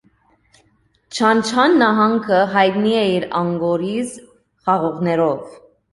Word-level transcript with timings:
Զանջան 1.17 1.77
նահանգը 1.83 2.39
հայտնի 2.53 2.95
է 3.03 3.03
իր 3.19 3.27
անկորիզ 3.43 4.17
խաղողներով։ 4.65 5.45